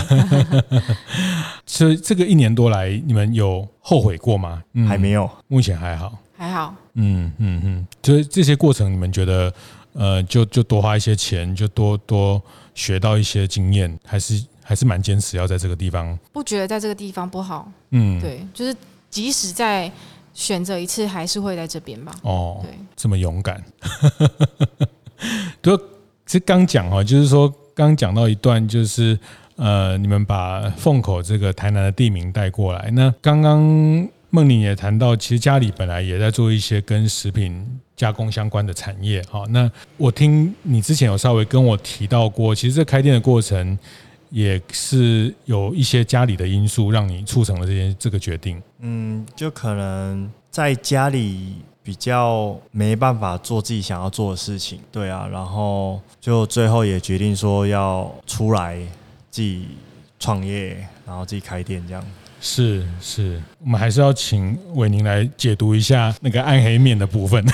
[1.66, 4.62] 所以这个一年多来，你们有后悔过吗？
[4.74, 6.74] 嗯、还没有，目前还好，还好。
[6.94, 9.52] 嗯嗯嗯，所以这些过程，你们觉得，
[9.92, 12.40] 呃，就就多花一些钱，就多多
[12.74, 16.16] 学到一些经验，还是还是蛮坚持要在这个地方？
[16.32, 17.70] 不觉得在这个地方不好？
[17.90, 18.74] 嗯，对，就是
[19.10, 19.90] 即使在。
[20.36, 22.14] 选择一次还是会在这边吧。
[22.22, 23.64] 哦，对，这么勇敢。
[25.62, 25.74] 就
[26.26, 29.18] 其实刚讲哈，就是说刚讲到一段，就是
[29.56, 32.90] 呃，你们把凤口这个台南的地名带过来。
[32.92, 33.58] 那刚刚
[34.28, 39.22] 孟宁也谈到，其实家里本来也在做一些跟食品加工相关的产业。
[39.22, 43.78] 哈，那我听你之前有稍微跟我提到过，其实这开店的过程。
[44.30, 48.62] 也是有一些家里的因素让你促成了这件这个决定。
[48.80, 58.78] 嗯，就可能在家里比较没办法做自己想要做的事情，对啊，然后就最后也决定说要出来
[59.30, 59.68] 自己
[60.18, 62.04] 创业，然后自己开店这样。
[62.40, 67.44] 是是，我们还是要请伟宁来解读一下那个暗黑面的部分。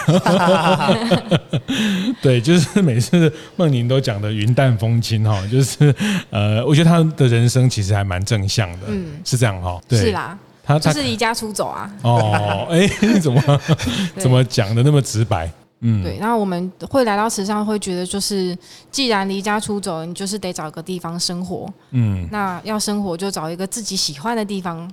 [2.20, 5.94] 对，就是每次梦宁都讲的云淡风轻哈，就是
[6.30, 11.90] 呃，我觉得他的人生其实还蛮正向的，嗯，是这样哈，对，是啦，他他就是离家出走啊。
[12.02, 12.86] 哦，哎，
[13.20, 13.60] 怎么
[14.18, 15.50] 怎么讲的那么直白？
[15.84, 18.56] 嗯，对，然后我们会来到池上，会觉得就是，
[18.90, 21.68] 既然离家出走，你就是得找个地方生活。
[21.90, 24.88] 嗯，那要生活就找一个自己喜欢的地方，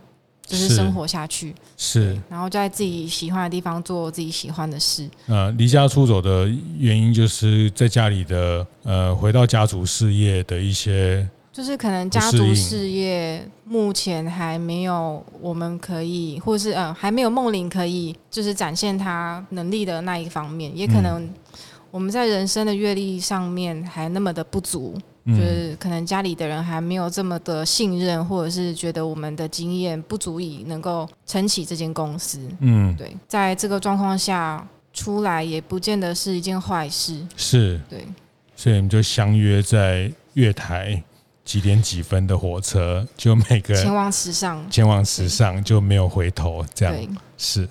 [0.45, 1.53] 就是生活下去。
[1.77, 5.07] 是，然后就在自己喜欢的地方做自己喜欢的事。
[5.27, 11.27] 呃，离家出走的原因就是在家里的呃，回到家族事业的一些。
[11.51, 21.27] 就是可能家族事业目前还没有我们可以，或是呃还没有梦玲可以就是展现他能力的那一方面，也可能
[21.91, 32.39] 我们在人生的阅历上面还那么的不足，就是可能家里的人还没有这么的信任，或者是觉得我们的经验不足以能够撑起这间公司。
[32.59, 37.25] 嗯，对，在这个状况下出来也不见得是一件坏事。
[37.35, 38.05] 是，对，
[38.55, 41.03] 所以我们就相约在月台。
[41.49, 46.95] 几点几分的火车，就每个人前往时尚，前往时尚就没有回头，这样
[47.39, 47.67] 是。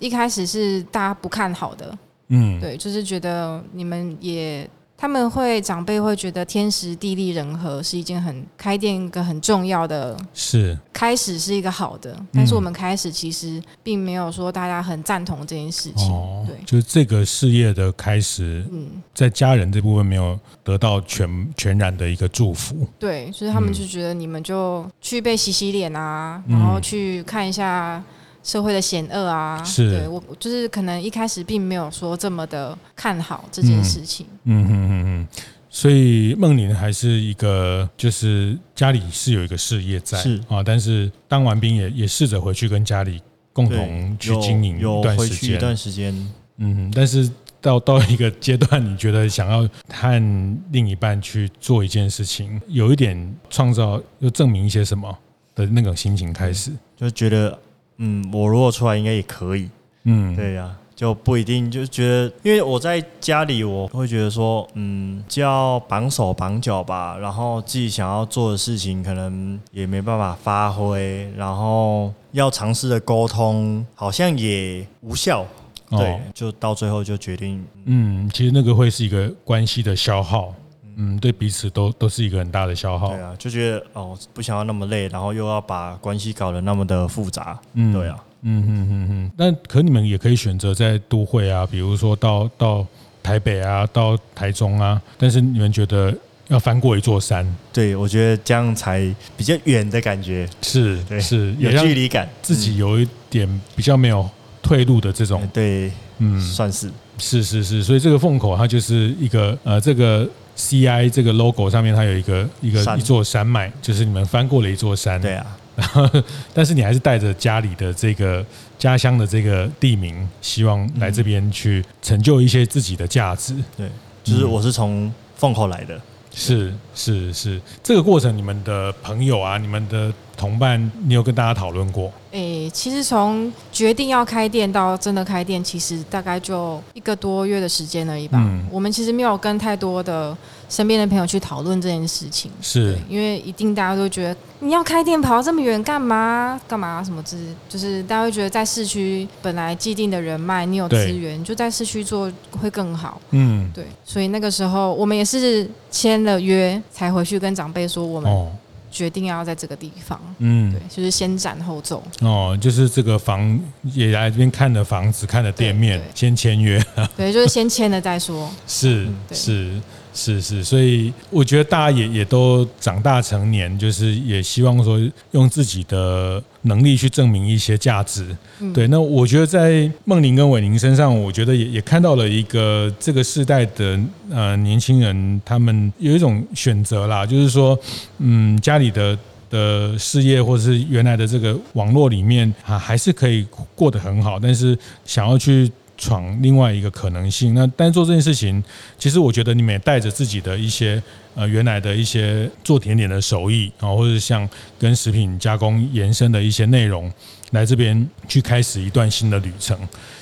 [0.00, 4.68] 一开始是大家不看好的，嗯，对，就是觉得你们也。
[5.00, 10.78] 他们会长辈会觉得天时地利人和是一件很开店一个很重要的，是。
[10.92, 28.04] 开始是一个好的，但是我们开始其实并没有说大家很赞同这件事情，哦、对，就是这个事业的开始，嗯，在家人这部分没有得到全全然的一个祝福，对，所以他们就觉得你们就去被洗洗脸啊，然后去看一下。
[28.42, 34.26] 社会的险恶啊，是对我就是可能一开始并没有说这么的看好这件事情。
[34.44, 35.28] 嗯嗯嗯嗯，
[35.68, 43.20] 所以梦玲还是一个，就是家里是有一个事业在，是啊，但是当完兵也也试着回去跟家里
[43.52, 46.32] 共同去经营一段时间，一段时间。
[46.56, 55.14] 嗯，但是到到一个阶段，你觉得想要和另一半去做一件事情，有一点创造又证明一些什么
[55.54, 57.58] 的那种心情开始，就觉得。
[58.02, 59.68] 嗯，我如果出来应该也可以。
[60.04, 75.46] 嗯，对呀、啊，就不一定就觉得，因为我在家里，我会觉得说，嗯，叫绑手绑脚吧，然后自己想要做的事情可能也没办法发挥，然后要尝试的沟通好像也无效。
[75.90, 80.54] 对，哦、就到最后就决定，嗯，其实那个会是一个关系的消耗。
[80.96, 83.08] 嗯，对彼此都都是一个很大的消耗。
[83.08, 87.58] 对啊，就觉得哦，不想要那么累，然后又要把关系搞得那么的复杂。
[87.74, 89.30] 嗯，对啊，嗯嗯嗯嗯。
[89.36, 92.86] 那可你们也可以选择在都会啊，比如说到到
[93.22, 95.00] 台北啊，到台中啊。
[95.16, 96.14] 但是你们觉得
[96.48, 97.46] 要翻过一座山？
[97.72, 100.48] 对，我觉得这样才比较远的感觉。
[100.60, 104.28] 是，对，是有距离感，自己有一点比较没有
[104.60, 105.48] 退路的这种。
[105.52, 107.82] 对，嗯，算是，是是是。
[107.82, 110.28] 所以这个凤口它就是一个呃这个。
[110.60, 115.18] C I 这个 logo 上面，它有一个一个一座山脉，就是你们翻过了一座山。
[115.20, 116.08] 对啊，然 后
[116.52, 118.44] 但是你还是带着家里的这个
[118.78, 123.54] 家乡的这个地名，希望来这边去成就一些自己的价值。
[123.76, 123.88] 对，
[124.22, 125.98] 就是我是从凤口来的。
[126.32, 132.10] 是是是，这个过程你们的朋友啊，你们的同伴，你有跟大家讨论过？
[132.30, 138.38] 诶、欸，其实从决定要开店到真的开店，其实大概就一个多月的时间而已吧。
[138.40, 140.34] 嗯，我们其实没有跟太多的
[140.70, 146.58] 身边的朋友去讨论这件事情，是因为一定大家都觉得你要开店跑这么远干嘛？
[146.66, 147.36] 干嘛什么之，
[147.68, 153.20] 就是大家会觉得在市区本来既定的人脉，你有资源，就在市区做会更好。
[153.32, 158.32] 嗯，对，所以那个时候我们也是签了约才回去跟长辈说我们。
[158.32, 158.50] 哦
[158.90, 162.02] 决定要在这个地方，嗯，对，就是先斩后奏。
[162.20, 166.84] 哦，就是这个房也来这边看了房子，看了店面，先签约。
[167.16, 168.50] 对，就是先签了再说。
[168.66, 169.80] 是是。
[170.12, 178.36] 是是，所以我觉得大家也也都长大成年，就是也希望说用自己的能力去证明一些价值。
[178.58, 183.98] 嗯、对，那我觉得在梦玲跟伟宁身上，我觉得也也看到了一个这个世代的
[184.30, 187.78] 呃年轻人，他们有一种选择啦，就是说，
[188.18, 189.16] 嗯，家里的
[189.48, 195.70] 的事业或者是原来的这个网络里面啊，还是可以过得很好，但是想要去。
[196.00, 198.64] 闯另外一个可能性，那但做这件事情，
[198.98, 201.00] 其实我觉得你们也带着自己的一些
[201.34, 207.12] 呃原来的一些做甜点的手艺啊，或者像跟食品加工延伸的一些内容，
[207.50, 209.78] 来这边去开始一段新的旅程。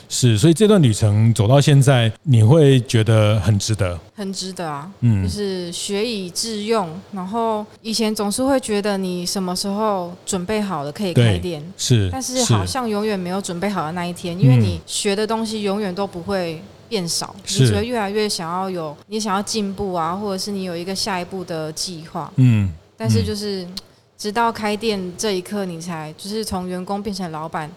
[0.08, 4.90] 是，所以这段旅程走到现在，你会觉得很值得，很值得啊。
[5.00, 6.88] 嗯，就是学以致用。
[7.12, 22.32] 然后以前总是会觉得你什么时候准备好了可以开店，是，但是好像永远没有准备好的那一天，因为你学的东西永远都不会变少，你只会越来越想要有，你想要进步啊，或者是你有一个下一步的计划。
[22.36, 23.66] 嗯，但是就是
[24.16, 27.70] 直到开店这一刻，你才就是从员工变成老板。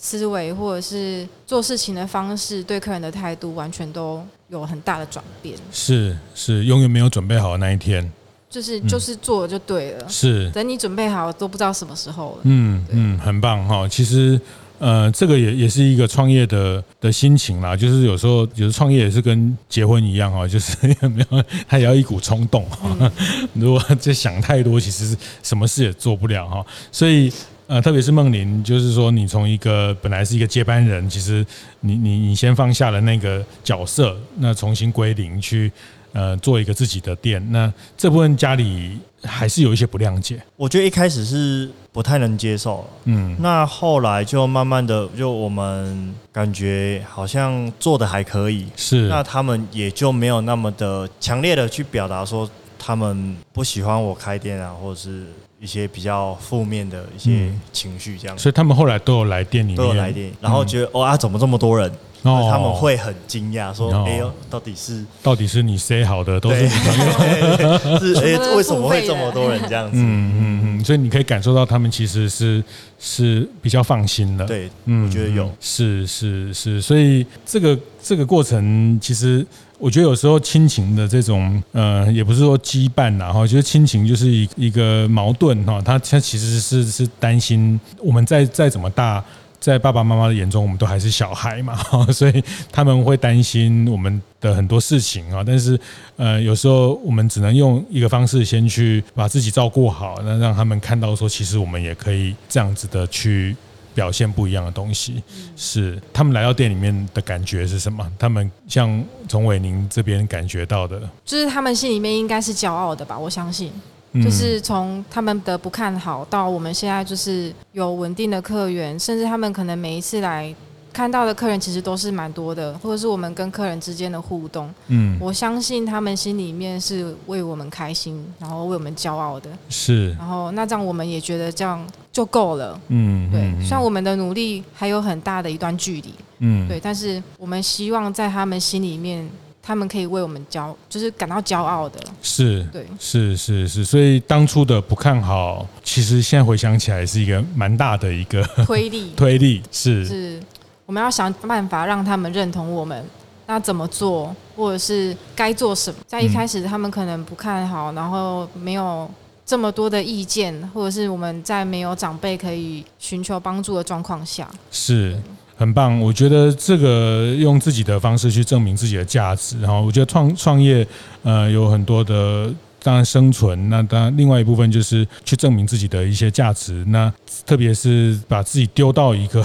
[0.00, 5.58] 思维或者是做事情的方式，对客人的态度，完全都有很大的转变。
[5.72, 8.08] 是是，永远没有准备好的那一天。
[8.48, 10.08] 就是就是做就对了。
[10.08, 12.38] 是，等你准备好都不知道什么时候了。
[12.44, 13.86] 嗯嗯，很棒哈。
[13.88, 14.40] 其实
[14.78, 17.76] 呃，这个也也是一个创业的的心情啦。
[17.76, 22.96] 就是有时候，有时创业也是跟结婚一样哈，就是有没有，他也要一股冲动哈。
[23.00, 23.10] 嗯、
[23.52, 26.64] 如果这想太多，其实什么事也做不了哈。
[26.92, 27.32] 所以。
[27.68, 31.44] 呃，特别是梦玲，就是说，你从一个本来是一个接班人，其实
[31.80, 35.70] 你你你先放下了那个角色，那重新归零去，
[36.14, 37.46] 呃，做一个自己的店。
[37.52, 40.42] 那这部分家里还是有一些不谅解。
[40.56, 52.48] 我觉得一开始是不太能接受，嗯，那后来就慢慢的，就我们感觉好像做的还可以，是，那他们也就没有那么的强烈的去表达说
[52.78, 55.26] 他们不喜欢我开店啊，或者是。
[55.60, 61.90] 一些比较负面的一些情绪，这样、嗯，所以他们后来都有来店里面，都有来店，然后觉得哦啊，怎么这么多人？
[62.22, 66.68] 哦，他们会很惊讶，说：“哎呦，到底是到底是你塞好的，都是你。
[66.68, 72.62] 朋友，是哎，为什么会这么多人这样子？”嗯嗯嗯，所以你可以感受到他们其实是
[72.98, 74.44] 是比较放心的。
[74.44, 79.46] 对，嗯，我觉得有，是是是，所以这个这个过程，其实
[79.78, 89.24] 我觉得有时候亲情的这种呃，也不是说羁绊呐，哈，就是亲情就是一一个矛盾哈，他他其实是是担心我们再再怎么大。
[89.60, 91.76] 在爸爸妈妈的眼中，我们都还是小孩嘛，
[92.12, 95.42] 所以他们会担心我们的很多事情啊。
[95.44, 95.78] 但是，
[96.16, 103.56] 呃，有时候我们只能用一个方式，先去把自己照顾好，那让他们看到说，其实我们也可以这样子的去
[103.94, 105.22] 表现不一样的东西。
[105.56, 108.08] 是他们来到店里面的感觉是什么？
[108.18, 113.18] 他们像从伟宁这边感觉到的，就是他们心里面应该是骄傲的吧？
[113.18, 113.72] 我相信。
[114.14, 120.54] 就是从他们的不看好到我们现在就是有稳定的客源，甚至他们可能每一次来
[120.92, 124.72] 看到的客人其实都是蛮多的，或者是我们跟客人之间的互动。
[124.88, 129.50] 嗯，我相信他们心里面是为我们开心，然后为我们骄傲的。
[129.68, 132.80] 是，然后那这样我们也觉得这样就够了。
[132.88, 133.40] 嗯，对。
[133.60, 136.14] 虽然我们的努力还有很大的一段距离。
[136.38, 139.28] 嗯，对，但是我们希望在他们心里面。
[139.68, 142.00] 他们可以为我们骄，就是感到骄傲的。
[142.22, 149.12] 是，对，是是是，所以当初的不看好，其实现在回想起来是一个蛮大的一个 推力。
[149.14, 150.42] 推力是是，
[150.86, 153.04] 我们要想办法让他们认同我们。
[153.46, 156.00] 那怎么做，或者是该做什么？
[156.06, 159.10] 在一开始他们可能不看好，然后没有
[159.44, 165.20] 这么多的意见，或者是我们在没有长辈可以寻求帮助的状况下，是。
[165.58, 170.86] 很棒，我觉得这个用自己的方式去证明自己的价值，然后我觉得创创业，
[171.24, 172.48] 呃，有很多的
[172.80, 177.12] 当然生存，那当然另外一部分就是去证明自己的一些价值，那
[177.44, 179.44] 特别是把自己丢到一个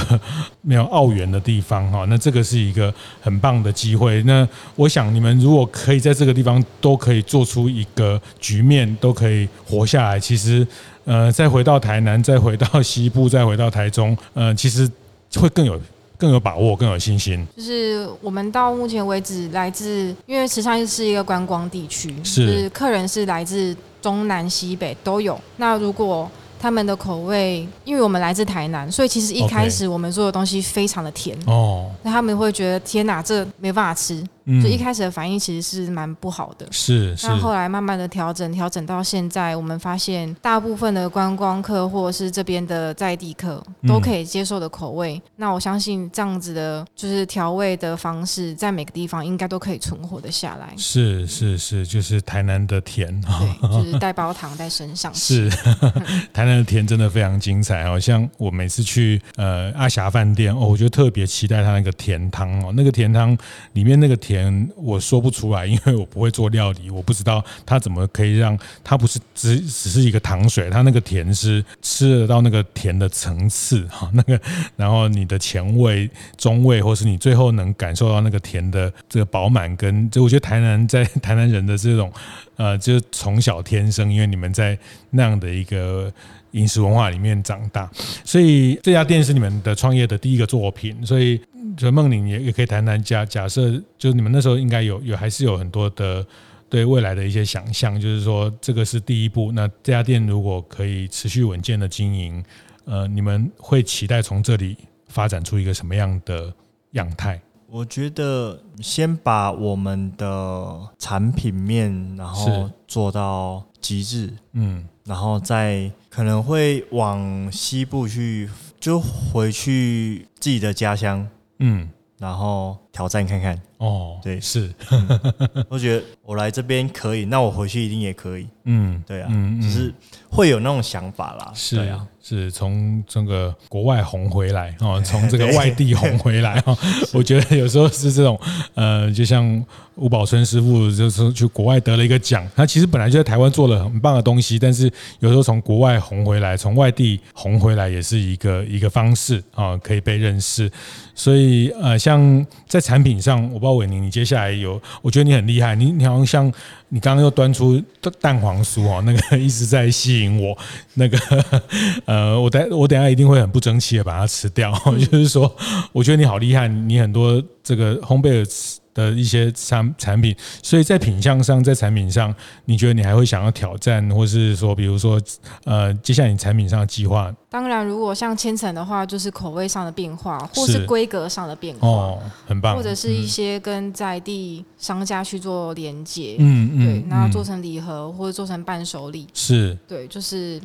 [0.61, 4.22] 没有奥援的地方哈，那这个是一个很棒的机会。
[4.22, 10.66] 那我想你们如果可以在这个地方都可以做出一个局面，都可以活下来，其实
[11.05, 14.88] 呃，再回到台南，再回到西部，再回到台中，呃，其实
[15.36, 15.82] 会更有。
[16.24, 17.45] 更有把握，更有信心。
[17.57, 25.38] 就是我们到目前为止，来自因为池上是一个观光地区，是，就是客人是来自东南西北都有。
[25.57, 34.24] 那如果他们的口味，因为我们来自台南，所以其实一开始我们做的东西非常的甜哦，那他们会觉得天哪，这没办法吃。
[34.46, 37.16] 嗯、所以一开始的反应其实是蛮不好的，是。
[37.16, 37.28] 是。
[37.28, 45.16] 那后来慢慢的调整，调整到现在，我们发现大部分的观光客或者是这边的在地客都可以接受的口味。
[45.16, 50.74] 嗯、那我相信这样子的，就是调味的方式，在每个地方应该都可以存活的下来。
[50.78, 55.14] 是是是，就是台南的甜，对， 就是带包糖在身上。
[55.14, 55.50] 是，
[56.34, 58.00] 台南的甜真的非常精彩哦。
[58.00, 63.38] 像我每次去呃阿霞饭店哦，我就特别期待它那个甜汤哦，那个甜汤
[63.72, 64.32] 里面那个甜。
[64.34, 74.39] 甜我说不出来，因为我不会做料理，我不知道它怎么可以让它不是只只是一个糖水，它那个甜是吃得到那个甜的层次哈， 那个
[74.75, 82.11] 然后你的前味、中味，或是你最后能感受到那个甜的这个饱满，跟就我觉得台南在台南人的这种
[82.55, 84.75] 呃，就是从小天生，因为你们在
[85.11, 86.11] 那样的一个
[86.51, 87.89] 饮食文化里面长大，
[88.25, 91.39] 所以这家店是你们的创业的第一个作品，所以。
[91.76, 96.26] 就梦玲也也可以谈谈假假设，就是你们那时候应该有有还是有很多的
[96.69, 99.51] 对未来的一些想象，就是说这个是第一步。
[99.51, 102.43] 那这家店如果可以持续稳健的经营，
[102.86, 106.53] 呃，你们会期待从这里发展出一个什么样的
[106.91, 107.41] 样态？
[107.67, 118.47] 我觉得先把我们的产品面，然后做到极致，嗯，然后再可能会往西部去，
[118.80, 121.28] 就回去自己的家乡。
[121.60, 123.62] 嗯，然后挑战看看。
[123.80, 125.20] 哦，对，是，嗯、
[125.68, 129.94] 我觉得我来这边可以，那我回去一定也可以，嗯，对啊，嗯，只是
[130.30, 136.78] 会有那种想法啦，是啊，是从这个国外红回来哦， 从这个外地红回来哦，
[137.12, 138.39] 我觉得有时候是这种，
[138.76, 139.66] 呃，就像。
[139.96, 150.68] 吴宝春师傅就是去国外得了一个奖，他其实本来就在台湾做了很棒的东西，但是有时候从国外红回来，从外地红回来也是一个一个方式啊，可以被认识。
[151.14, 156.53] 所以呃，像在产品上，我不知道伟宁，你接下来有，我觉得你很厉害，你你好像像
[156.89, 157.81] 你刚刚又端出
[158.19, 160.57] 蛋黄酥哦，那个一直在吸引我，
[160.95, 161.17] 那个
[162.05, 164.71] 呃，我等我等下一定会很不争气的把它吃掉。
[165.09, 165.55] 就是说，
[165.91, 168.45] 我觉得你好厉害，你很多这个烘焙的。
[168.94, 172.34] 的一些产产品，所以在品相上，在产品上，
[172.66, 175.20] 你觉得你还会想要挑战，或是说，比如说，
[175.66, 177.34] 呃，接下来你产品上的计划？
[177.50, 190.62] 当然，如果像千层的话，就是口味上的变化，或是规格上的变化，哦，很棒，或者是一些跟在地商家去做连接，嗯嗯，对，那做成礼盒或者做成伴手礼，是，对，就是。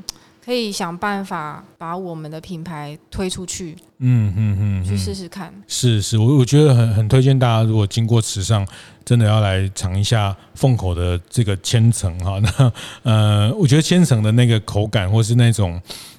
[0.49, 5.53] 可以想办法把我们的品牌推出去，嗯嗯嗯，去试试看。
[5.67, 8.67] 是是，我我觉得很很推荐大家，如果经过池上，
[9.05, 12.41] 真的要来尝一下凤口的这个千层哈。
[12.41, 12.73] 那
[13.03, 15.79] 呃，我觉得千层的那个口感，或是那种。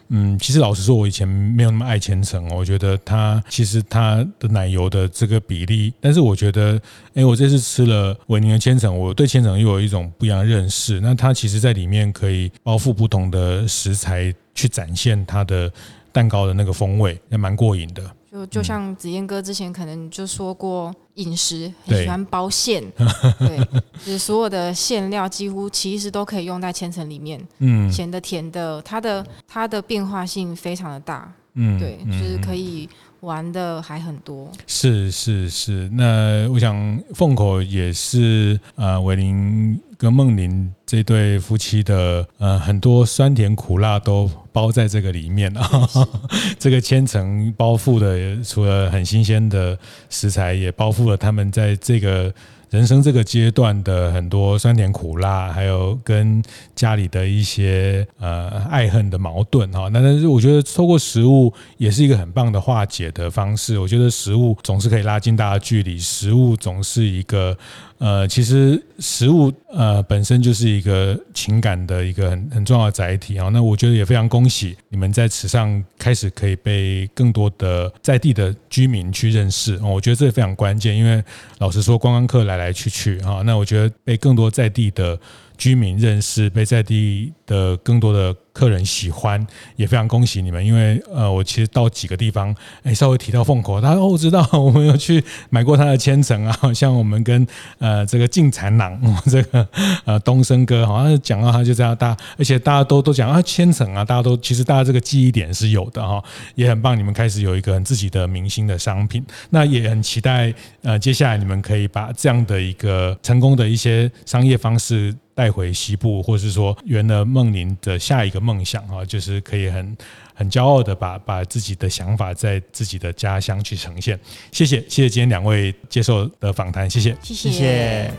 [0.10, 2.47] 嗯，其实老实说，我以前没有那么爱千层。
[2.49, 6.82] 我觉得它其实它的奶油的这个比例，但是我觉得，
[7.14, 10.99] 哎，我这次吃了维尼的千层，我对千层又有一种不一样的认识。
[10.99, 15.72] 那它其实在里面可以包覆不同的食材，去展现它的
[16.12, 18.03] 蛋糕的那个风味，也蛮过瘾的。
[18.32, 22.84] 就就像子燕哥之前可能就说过，饮食很喜欢包馅，
[23.39, 23.57] 对，
[24.05, 32.53] 就是所有的馅料几乎其实都可以用在千层里面，嗯，咸的、甜的，它的它的变化性非常的大，嗯，对，就是可。
[32.53, 32.88] 以。
[33.22, 35.89] 玩的还很多，是是是。
[35.93, 45.89] 那我想凤口也是呃，伟林跟梦玲这对夫妻的呃，很多酸甜苦辣都包在这个里面啊。
[46.57, 49.78] 这个千层包覆的，除了很新鲜的
[50.09, 52.34] 食材，也包覆了他们在这个。
[52.70, 56.41] 人生这个阶段的很多酸甜苦辣，还有跟
[56.76, 63.80] 家里的一些呃爱恨的矛盾哈，那但是我觉得透过食物也是一个很棒的化解的方式。
[63.80, 67.57] 我觉得食物总是可以拉近大家距离，食物总是一个。
[67.99, 73.49] 呃，其实食物呃本身就是一个情感的一个很很重要的载体啊。
[73.49, 79.78] 那我觉得也非常恭喜你们在此上开始可以被更多的在地的居民去认识。
[79.84, 81.22] 我觉得这非常关键，因为
[81.57, 85.20] 老实说，观光客来来去去啊，那我觉得被更多在地的。
[85.60, 89.47] 居民认识，被在地的更多的客人喜欢，
[89.78, 90.66] 也非常恭喜你们。
[90.66, 92.53] 因为呃，我其实到几个地方，
[92.84, 96.53] 哎，稍微提到凤口，他说哦，我知道，我们有去买过他的千层啊。
[96.76, 97.47] 像我们跟
[97.78, 98.99] 呃这个进蚕郎，
[99.32, 99.66] 这个
[100.03, 106.22] 呃东升哥，好像讲到他就这样大，而且大家都都讲啊千层啊，大家都其实大家这个记忆点是有的哈，
[106.55, 106.97] 也很棒。
[106.97, 115.16] 你们开始有一个很自己的明星的商品，那也很期待呃接下来你们可以把这样的一个成功的一些商业方式。
[115.39, 119.97] 带回西部，或是说圆了梦林的下一个梦想啊，就是可以很
[120.33, 124.19] 很骄傲的把把自己的想法在自己的家乡去呈现。
[124.51, 128.11] 谢谢，谢谢今天两位接受的访谈，谢谢，谢谢。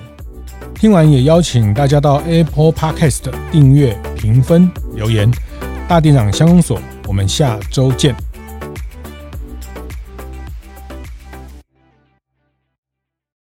[0.74, 5.30] 听完也邀请大家到 Apple Podcast 订阅、评分、留言。
[5.86, 8.29] 大店长相公所，我们下周见。